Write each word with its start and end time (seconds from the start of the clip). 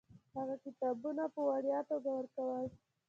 هغه 0.35 0.55
کتابونه 0.65 1.23
په 1.33 1.41
وړیا 1.49 1.79
توګه 1.89 2.09
ورکول. 2.13 2.65